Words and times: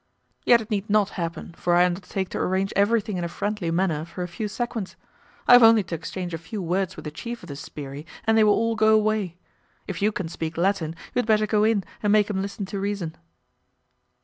Yet 0.45 0.61
it 0.61 0.71
need 0.71 0.89
not 0.89 1.09
happen, 1.09 1.53
for 1.53 1.75
I 1.75 1.85
undertake 1.85 2.29
to 2.29 2.39
arrange 2.39 2.73
everything 2.75 3.17
in 3.17 3.23
a 3.23 3.27
friendly 3.29 3.69
manner 3.69 4.03
for 4.03 4.23
a 4.23 4.27
few 4.27 4.47
sequins. 4.47 4.95
I 5.47 5.53
have 5.53 5.61
only 5.61 5.83
to 5.83 5.93
exchange 5.93 6.33
a 6.33 6.39
few 6.39 6.59
words 6.59 6.95
with 6.95 7.05
the 7.05 7.11
chief 7.11 7.43
of 7.43 7.47
the 7.49 7.55
'sbirri', 7.55 8.07
and 8.25 8.35
they 8.35 8.43
will 8.43 8.51
all 8.55 8.75
go 8.75 8.95
away. 8.95 9.37
If 9.87 10.01
you 10.01 10.11
can 10.11 10.27
speak 10.27 10.57
Latin, 10.57 10.95
you 11.13 11.19
had 11.19 11.27
better 11.27 11.45
go 11.45 11.63
in, 11.63 11.83
and 12.01 12.11
make 12.11 12.31
him 12.31 12.41
listen 12.41 12.65
to 12.65 12.79
reason." 12.79 13.15